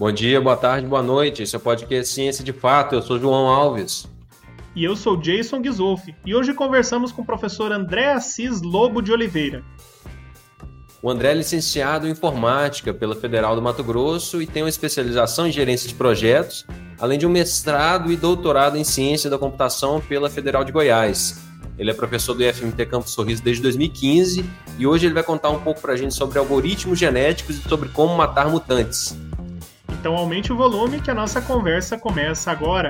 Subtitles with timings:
[0.00, 1.42] Bom dia, boa tarde, boa noite.
[1.42, 2.94] Esse é o podcast Ciência de Fato.
[2.94, 4.08] Eu sou João Alves.
[4.74, 6.16] E eu sou Jason Gisolfi.
[6.24, 9.62] E hoje conversamos com o professor André Assis Lobo de Oliveira.
[11.02, 15.46] O André é licenciado em informática pela Federal do Mato Grosso e tem uma especialização
[15.46, 16.64] em gerência de projetos,
[16.98, 21.38] além de um mestrado e doutorado em ciência da computação pela Federal de Goiás.
[21.78, 25.60] Ele é professor do IFMT Campo Sorriso desde 2015 e hoje ele vai contar um
[25.60, 29.14] pouco para a gente sobre algoritmos genéticos e sobre como matar mutantes.
[30.00, 32.88] Então aumente o volume que a nossa conversa começa agora.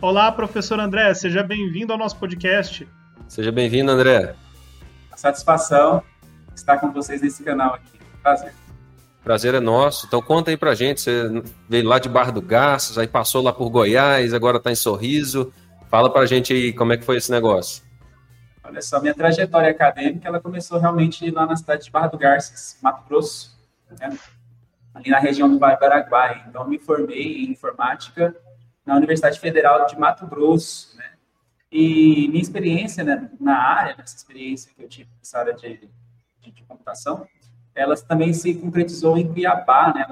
[0.00, 2.88] Olá, professor André, seja bem-vindo ao nosso podcast.
[3.28, 4.34] Seja bem-vindo, André.
[5.10, 6.02] A satisfação
[6.56, 7.98] estar com vocês nesse canal aqui.
[8.22, 8.54] Prazer.
[9.22, 10.06] Prazer é nosso.
[10.06, 13.52] Então conta aí pra gente, você veio lá de Barra do Garças, aí passou lá
[13.52, 15.52] por Goiás, agora está em Sorriso.
[15.88, 17.82] Fala pra gente aí como é que foi esse negócio.
[18.64, 22.78] Olha só, minha trajetória acadêmica, ela começou realmente lá na cidade de Barra do Garças,
[22.82, 23.58] Mato Grosso,
[24.00, 24.16] né?
[24.94, 26.44] ali na região do Vale do Araguaia.
[26.48, 28.34] Então, me formei em informática
[28.84, 31.12] na Universidade Federal de Mato Grosso, né?
[31.70, 35.88] E minha experiência né, na área, nessa experiência que eu tive nessa área de,
[36.40, 37.26] de, de computação,
[37.74, 40.06] ela também se concretizou em Cuiabá, né?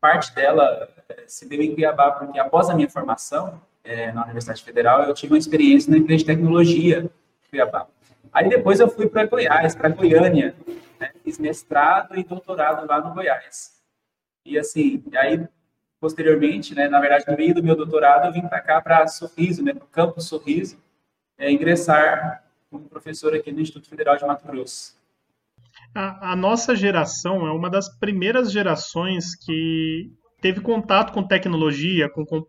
[0.00, 4.62] Parte dela eh, se deu em Cuiabá, porque após a minha formação é, na Universidade
[4.62, 7.86] Federal, eu tive uma experiência na empresa de tecnologia de Cuiabá.
[8.32, 10.54] Aí depois eu fui para Goiás, para Goiânia,
[11.00, 11.10] né?
[11.24, 13.80] fiz mestrado e doutorado lá no Goiás.
[14.44, 15.46] E assim, aí
[16.00, 19.62] posteriormente, né, na verdade, no meio do meu doutorado, eu vim para cá, para Sorriso,
[19.64, 20.78] né, para o Sorriso,
[21.38, 24.95] é, ingressar como professor aqui no Instituto Federal de Mato Grosso.
[25.96, 30.10] A, a, nossa geração é uma das primeiras gerações que
[30.42, 32.42] teve contato com tecnologia, com, com